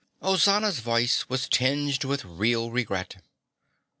Ozana's 0.23 0.79
voice 0.79 1.29
was 1.29 1.47
tinged 1.47 2.05
with 2.05 2.25
real 2.25 2.71
regret. 2.71 3.17